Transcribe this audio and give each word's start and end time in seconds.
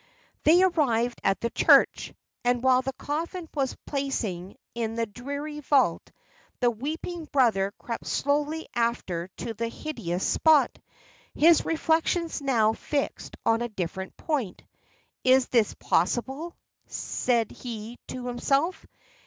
They 0.45 0.63
arrived 0.63 1.21
at 1.23 1.41
the 1.41 1.51
church; 1.51 2.11
and, 2.43 2.63
while 2.63 2.81
the 2.81 2.91
coffin 2.93 3.47
was 3.53 3.77
placing 3.85 4.55
in 4.73 4.95
the 4.95 5.05
dreary 5.05 5.59
vault, 5.59 6.09
the 6.59 6.71
weeping 6.71 7.25
brother 7.25 7.71
crept 7.77 8.07
slowly 8.07 8.67
after 8.73 9.27
to 9.37 9.53
the 9.53 9.67
hideous 9.67 10.25
spot. 10.25 10.75
His 11.35 11.65
reflections 11.65 12.41
now 12.41 12.73
fixed 12.73 13.37
on 13.45 13.61
a 13.61 13.69
different 13.69 14.17
point. 14.17 14.63
"Is 15.23 15.49
this 15.49 15.75
possible?" 15.75 16.55
said 16.87 17.51
he 17.51 17.99
to 18.07 18.25
himself. 18.25 18.87